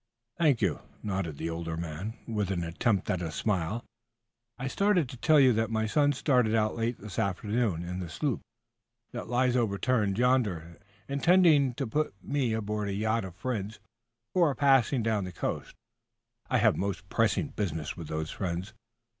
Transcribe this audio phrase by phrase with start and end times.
[0.39, 3.85] "Thank you," nodded the older man, with an attempt at a smile.
[4.57, 8.09] "I started to tell you that my son started out late this afternoon, in the
[8.09, 8.41] sloop
[9.11, 13.79] that lies overturned yonder, intending to put me aboard the yacht of friends
[14.33, 15.75] who are passing down the coast.
[16.49, 18.73] I have most pressing business with those friends.